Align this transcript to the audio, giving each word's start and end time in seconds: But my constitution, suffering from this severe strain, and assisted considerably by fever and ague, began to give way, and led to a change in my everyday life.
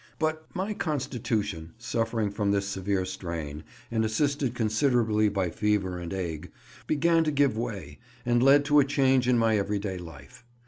But 0.17 0.47
my 0.55 0.73
constitution, 0.73 1.73
suffering 1.77 2.31
from 2.31 2.49
this 2.49 2.65
severe 2.67 3.05
strain, 3.05 3.63
and 3.91 4.03
assisted 4.03 4.55
considerably 4.55 5.29
by 5.29 5.51
fever 5.51 5.99
and 5.99 6.11
ague, 6.11 6.51
began 6.87 7.23
to 7.23 7.29
give 7.31 7.55
way, 7.55 7.99
and 8.25 8.41
led 8.41 8.65
to 8.65 8.79
a 8.79 8.83
change 8.83 9.27
in 9.27 9.37
my 9.37 9.59
everyday 9.59 9.99
life. 9.99 10.43